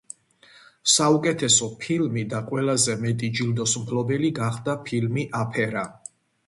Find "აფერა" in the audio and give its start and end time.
5.45-5.91